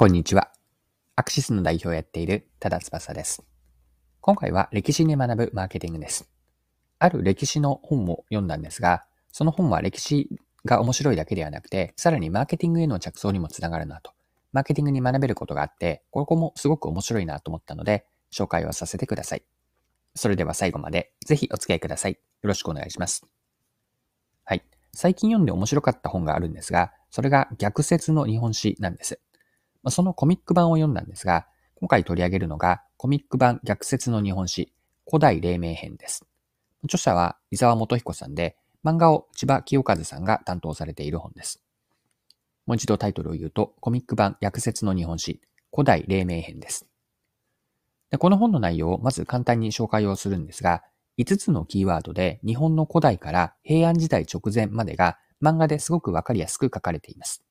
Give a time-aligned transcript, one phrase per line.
[0.00, 0.52] こんにちは。
[1.16, 3.42] アクシスの代表をやっている多田翼です。
[4.20, 6.30] 今回は歴史に学ぶマーケティングです。
[7.00, 14.12] ある歴史の本を読んだんですが、その本は歴史が面白いだけではなくて、さらにマーケティングへの着想にもつながるなと。
[14.52, 19.42] マーケティングに学べることがあって、ここもすごく面白いなと思ったので、紹介をさせてください。
[20.14, 22.12] それでは最後までぜひお付き合いください。
[22.12, 23.26] よろしくお願いします。
[24.44, 24.62] はい。
[24.94, 29.18] 最近読んで面白かった本があるんですが、それが逆説の日本史なんです。
[29.82, 31.46] まあそのコミック版を読んだんですが、
[31.76, 34.72] 今回取り上げるのがコミック版逆説の日本史
[35.08, 36.26] 古代黎明編です。
[36.84, 41.62] 著者は伊沢元彦さんで、漫画を千葉清和さんが担当されている本です。
[42.66, 45.40] もう一度タイトルを言うと、コミック版逆説の日本史
[45.72, 46.86] 古代黎明編です。
[48.10, 50.82] でこの本の内容をまず簡単に紹介をするんですが、
[51.18, 57.42] 5つのキーワードで日本の古代から平安時代直前までが漫画ですごくわかりやすく書かれています。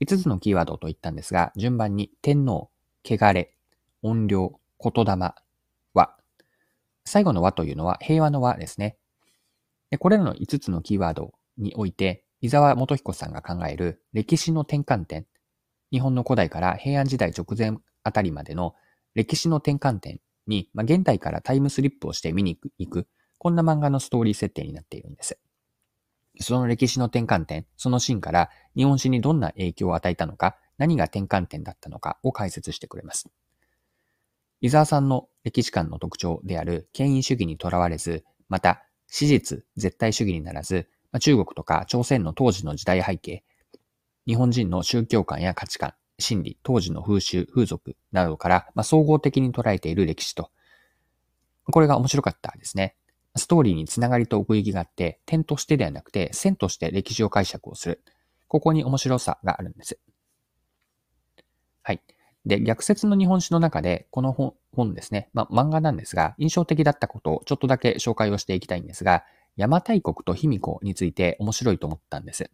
[0.00, 2.70] 5つのキーワードと言ったんですが、順番に天皇、
[3.04, 3.54] 汚れ、
[4.02, 5.34] 音量、言霊、
[5.94, 6.16] 和。
[7.04, 8.96] 最後の和というのは平和の和ですね。
[9.90, 15.26] でこれらの5つのキーワードにおいて、伊沢元彦さんが考える歴史の転換点、
[15.90, 18.74] 日本の古代から平安時代直前あたりまでの
[19.14, 23.06] 歴史の転換点に、まあ、現代からタイムスリップをして見に行く、
[23.38, 25.38] こんな漫画のストーリー設定になっているんです。
[26.40, 33.28] その歴史の転換点、そのシーンから日本史にどんな影響を与えたのか、何が転換点だったのかを解説してくれます。
[34.60, 40.88] 伊沢さんの歴史観の特徴である権威主義にとらわれず、また史実、絶対主義にならず、
[41.20, 43.44] 中国とか朝鮮の当時の時代背景、
[44.26, 50.50] 日本人の宗教観や価値観、心理、当時の風習、風俗などから、ま、総合的に捉えている歴史と、
[51.70, 52.96] これが面白かったですね。
[53.36, 58.02] ストーリーにつながりと奥行きがあって、点としてではなくて、線として歴史を解釈をする。
[58.48, 59.98] ここに面白さがあるんです。
[61.82, 62.00] はい。
[62.44, 69.24] で、逆説の日本史の中で、この本本ですね、ま、漫画なんですが、印象的だったことをちょっとだけ紹介をしていきたいんですが、
[69.56, 72.50] 邪馬台国と卑弥呼について面白いと思ったんです。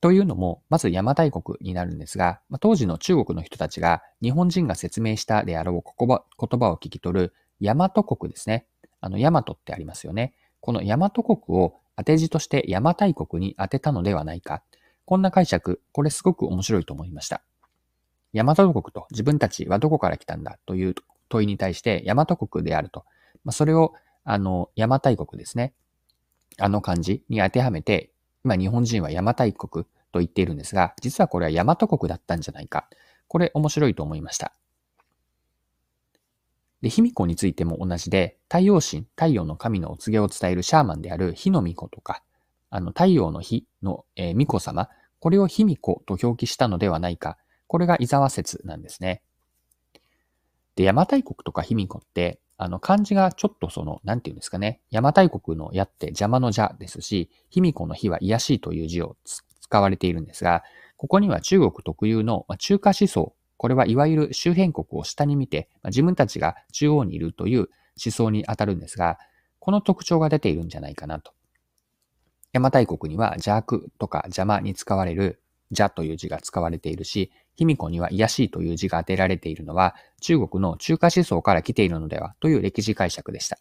[0.00, 8.66] というのも、まず邪馬台国になるんですが、ま、当時の中国の人たちが日本人が説明したであろう言葉を聞き取る大和国ですね。
[9.04, 10.32] あの、大和ってありますよね。
[10.60, 14.62] この大和国を当て字として邪馬台国に当てたのではないか。
[15.04, 17.42] こんな解釈、これすごく面白いと思いました。
[18.32, 20.58] 大和国と自分たちはどこから来たんだ？
[20.64, 20.94] という
[21.28, 23.04] 問いに対して大和国であると。
[23.44, 23.92] まあ、それを、
[24.24, 25.74] あの、邪馬台国ですね。
[26.58, 28.10] あの漢字に当てはめて、
[28.42, 32.88] 今日本人は邪馬台国と言っているんですが、実はこれは大和国だったんじゃないか。
[33.28, 34.54] これ面白いと思いました。
[36.84, 42.22] で、卑弥呼についても同じで、太陽神、太陽の神のお告げを伝えるシャーマンである火の巫女とか、
[42.68, 47.38] あの、太陽の火の、えー、巫女様、これを卑弥呼と表記したのではないか。
[47.68, 49.22] これが伊沢説なんですね。
[50.76, 54.82] で、邪馬台国とか卑弥呼って、あの、漢字がちょっとその、なんていうんですかね。
[54.92, 60.64] 邪馬台国の矢って邪魔の邪ですし、卑弥呼の火は癒しいという字を使われているんですが、
[60.98, 67.70] ここには中国特有の中華思想これはいわゆる周辺国を下に見て、自分たちが中央にいるという
[68.04, 69.18] 思想に当たるんですが、
[69.58, 71.32] この特徴が出ているんじゃないかなと。
[72.52, 83.58] 邪馬台国には邪悪とか邪魔に使われる邪という字が使われているし、卑弥呼には癒しいという字が当てられているのは中国の中華思想から来ているのではという歴史解釈でした。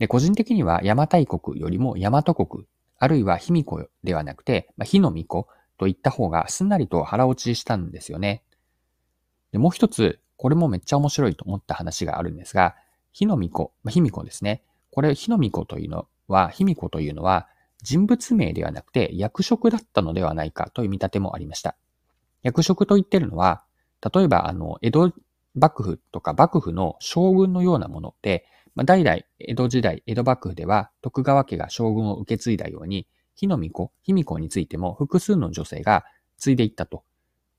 [0.00, 2.64] で個人的には邪馬台国よりも大和国、
[2.98, 5.46] あるいは卑弥呼ではなくて、まあ、火の巫女
[5.78, 8.42] と言った方がすんなりと腹落ちしたんですよね。
[9.52, 12.76] でもう一つ、これもめっちゃ面白いと思った話があるんですが、
[13.12, 14.62] 火の巫女、まあ、卑弥呼ですね。
[14.90, 17.48] これ、火の巫女というのは、卑弥呼というのは、
[17.82, 21.76] 人物名ではなくて役職だったのではないかという見立てもありました。
[22.42, 23.62] 役職と言ってるのは、
[24.14, 25.12] 例えば、あの、江戸
[25.54, 36.04] 幕府とか幕府の将軍のようなもので、まあ、代々江戸時代、江戸幕府では徳川家が将軍を受け継いだように、火の巫女、卑弥呼についても複数の女性が
[36.38, 37.04] 継いでいったと。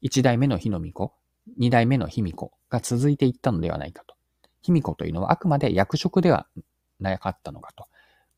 [0.02, 1.14] 一代目の火の巫女、
[1.58, 4.16] 二代目の卑弥呼が続いていったのではないかと。
[4.62, 6.48] 卑弥呼というのはあくまで役職では
[7.00, 7.86] なかったのかと。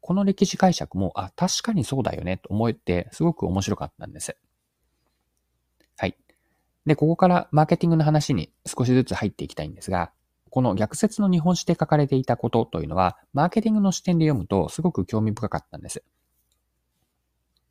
[0.02, 4.36] この歴史解釈も、あ、確かにそうだよねと思えて、すごく面白かったんです。
[5.98, 6.16] はい。
[6.86, 10.12] で、ここからマーケティングの話に少しずつ入っていきたいんですが、
[10.50, 16.04] この逆説の日本史で書かれていたことというのは、マーケティングの視点で読むとすごく興味深かったんです。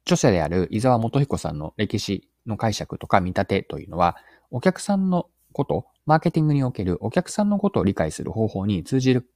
[0.08, 4.16] 著者である伊沢元彦さんの歴史の解釈とか見立てというのは、
[4.50, 9.30] お客さんのこと、マーケティングにおけるお客さんのことを理解する方法に通じる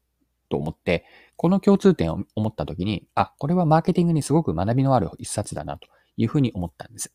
[0.49, 1.05] と思って、
[1.37, 7.13] この共通点を思ったときに、あ、これはマーケティングにすごく学びのある一冊だなというふうに思ったんです。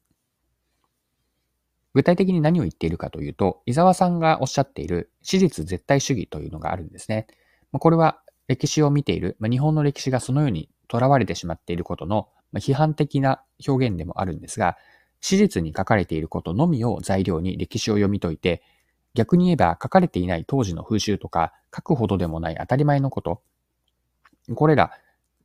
[1.93, 7.25] 具体的に何を言っているかというと、伊沢さんがおっしゃっている史実絶対主義というのがあるんですね。
[7.71, 14.77] これは歴史を見ている、日本の歴史がそのように囚われてしまっていることの批判的な表現でもあるんですが、
[15.19, 18.61] 史実に書かれていることのみを材料に歴史を読み解いて、
[19.13, 23.41] 逆に言えば書かれていない当時の風習とか書くほどでもない当たり前のこと、
[24.55, 24.91] これら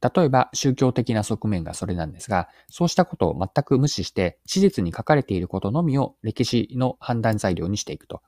[0.03, 8.21] 例えば宗教的な側面がそれなんですが、そうしたことを全く無視して、史実に書かれていることのみを歴史の判断材料にしていくと。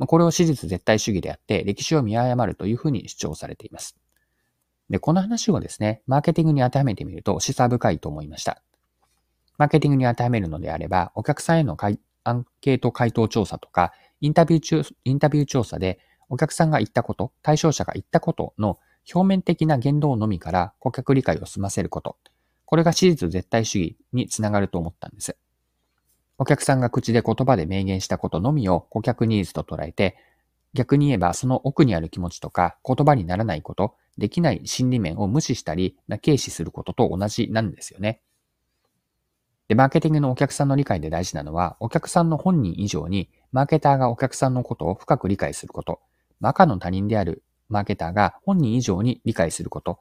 [0.00, 3.96] これを史実絶対主義であって、歴史を見誤るというふうに主張されています。
[4.90, 8.62] で、この話をですね、マーケティングに当てはめてみると示唆深いと思いました。
[9.58, 11.76] マーケティングに当てはめるのであれば、お客さんへの
[12.24, 15.98] アンケート回答調査とか、インタビュー中インタビュー調査で、
[16.28, 18.78] お客さんが言ったこと、対象者が言ったことの
[19.12, 22.16] 表面的な言動のみから顧客理解を済ませること。
[22.64, 25.36] これが史実絶対主義につながると思ったんです。
[26.36, 30.16] お客さんが口で言葉で明言したことのみを顧客ニーズと捉えて、
[30.74, 38.20] 逆に言えばその奥にある気持ちとか言葉にならないこと、できない心理面を無視したり、軽視することと同じなんですよね。
[39.68, 46.00] で、マーケティングのお客さんの理解で大事なのは、お客さんの本人以上に、マーケターがお客さんのことを深く理解すること、
[46.40, 49.98] 赤の他人であるマーケターが本人以上に理解すること。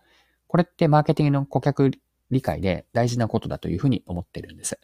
[0.47, 1.91] これってマーケティングの顧客
[2.31, 4.79] 理解で大事なことだというふうに思ってるんです。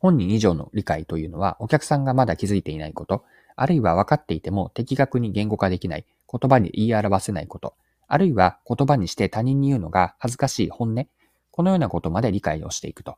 [0.00, 3.24] 本人以上の理解というのはお客さんがまだ気づいていないこと、
[3.56, 7.74] あるいは分かっていても的確に言語化できない、言葉に言い表せないこと、
[8.06, 11.06] あるいは言葉にして他人に言うのが恥ずかしい本音、
[11.50, 13.16] このようなことまで理解をしていくと。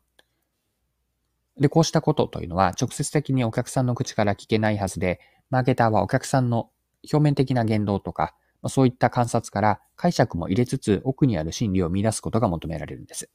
[1.59, 6.71] で、こうしたことというのは直接的にお客さんの口から聞けないはずで、マーケターはお客さんの
[7.11, 8.35] 表面的な言動とか、
[8.69, 13.31] そういった観察から解釈も入れつつ奥にある心理を見出すことが求められるんです。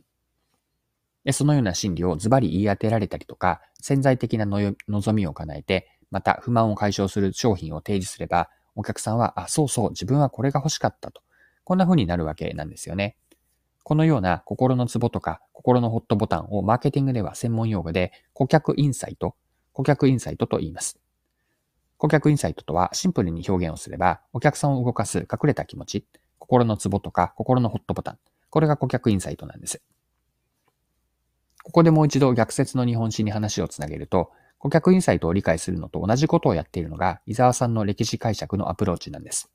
[1.24, 11.21] でそのような心理をズバリ言い当てられたりとか、潜在的な望みを叶えて、また不満を解消する商品を提示すれば、お客さんは、あ、そうそう、自分はこれが欲しかったと。
[11.63, 13.15] こんな風になるわけなんですよね。
[13.83, 19.35] このような心のツボとか心のホットボタンをマーケティングでは専門用語で顧客インサイト、
[19.73, 20.99] 顧客インサイトと言います。
[21.97, 26.05] 顧客インサイトとはシンプルに表現をすれば、お客さんを動かす隠れた気持ち、
[26.39, 28.19] 心のツボとか心のホットボタン。
[28.49, 29.81] これが顧客インサイトなんです。
[31.63, 34.31] ここでもう一度逆説の日本史に話をつなげると、
[34.61, 39.49] 顧客インサイトを理解するのと同じことをやっているのが、伊沢さんの歴史解釈のアプローチなんです。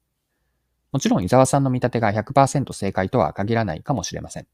[0.91, 4.49] もちろん伊沢さんの見立てが100%正解とは限らないかもしれません。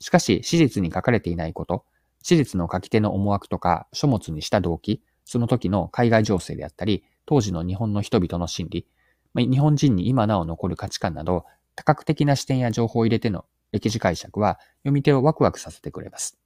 [0.00, 1.84] しかし、史実に書かれていないこと、
[2.22, 8.86] 史実の書き手の思惑とか書物にした動機、その時の海外情勢であったり、当時の日本の人々の心理、
[9.34, 11.44] 日本人に今なお残る価値観など、
[11.76, 16.41] 多角的な視点や情報を入れての歴史解釈は読み手をワクワクさせてくれます。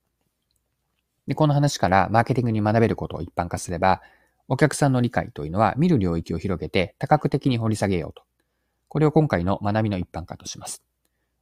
[1.26, 4.02] で、この話からマーケティングに学べることを一般化すれば、
[4.49, 8.23] お客さんの理解というのは見る領域を広げて多角的に掘り下げようと。
[8.88, 10.82] これを今回の学びの一般化とします。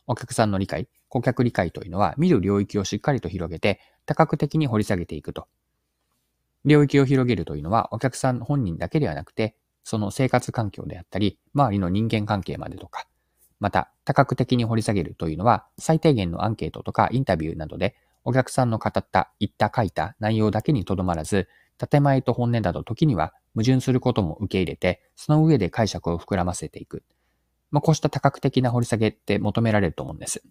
[0.06, 5.48] お客さんの理解、顧客理解というのは見る領域をしっかりと広げて多角的に掘り下げていくと。
[6.64, 13.06] 領域を広げるというのはお客さん本人だけではなくて、その生活環境であったり、周りの人間関係までとか、
[13.60, 17.94] また多角的に掘り下げるというのは、最低限のアンケートとかインタビューなどで、
[18.24, 27.02] お客さんの語った、言った、書いた内容だけにとどまらず、建前と本音など時には矛盾することも受け入れて、その上で解釈を膨らませていく。
[27.70, 30.42] まあ、こうした多角的な掘り下げって求められると思うんです。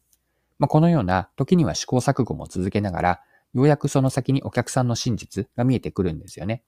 [0.59, 3.21] まあ、このような時には試行錯誤も続けながら、
[3.53, 6.63] ようやくその先にお客さんの真実が見えてくるんですよね。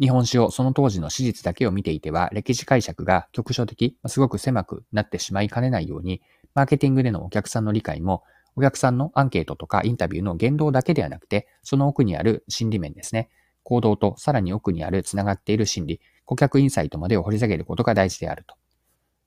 [0.00, 6.22] 日本史をその当時の史実だけを見ていては、歴史解釈が局所的、すごく狭くなってしまいかねないように、
[6.54, 8.24] マーケティングでのお客さんの理解も、
[8.56, 13.30] お客さんのアンケートとかインタビューの言動だけではなくて、その奥にある心理面ですね。
[13.62, 18.56] 行動とさらに奥にある繋がっている心理、顧客インサイトまでを掘り下げることが大事であると。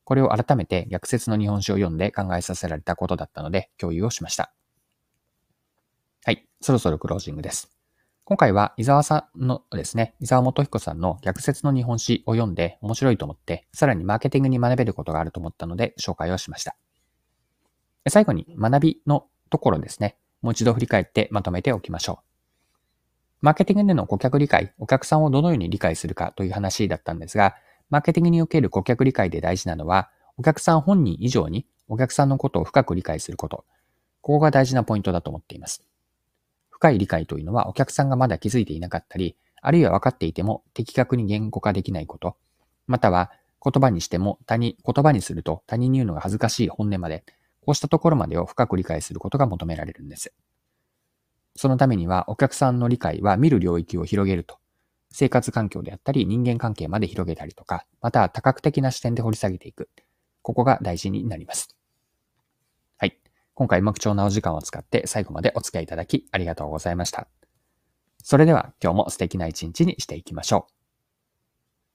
[0.03, 4.53] これを改めて逆説の日本史を読んで考えさせられたことだったので共有をしました。
[6.25, 6.45] はい。
[6.61, 7.69] そろそろクロージングです。
[8.25, 16.77] 今回は伊沢さんのですね、伊沢元彦さんの逆説の日本史を読んで面白いと思って、さらにマーケティングに学べることがあると思ったので紹介をしました。
[18.07, 22.33] 最後に学びのところですね、もう一度振り返ってまとめておきましょう。
[23.41, 27.55] マーケティングでの顧客理解、お客さんをどのように理解するかという話だったんですが、
[27.89, 33.65] マーケティングにおける顧客理解で大事なのは、お客さん本人以上にお客さんのことを深く理解すること。
[34.21, 35.83] ここが大事なポイントだと思っています。
[36.69, 42.35] 深い理解というのはお客さんがまだ気づいていなかったり、あるいは分かっていても的確に言語化できないこと、
[42.87, 43.31] または
[43.63, 47.25] 言葉にしても他に、言葉にすると他人に言うのが恥ずかしい本音まで、
[47.65, 50.33] こうしたところまでを深く理解することが求められるんです。
[51.55, 54.57] そのためにはお客さんの理解は見る領域を広げると。
[55.11, 59.89] 生活環境であったり人間関係まで広げたりとか、また多角的な視点で掘り下げていく。
[60.41, 61.75] ここが大事になります。
[62.97, 63.19] はい。
[63.53, 67.27] 今回も貴重なお時間を使って最後までお付き合いいただきありがとうございました。
[68.23, 70.82] それでは今日も素敵な一日にしていきましょう。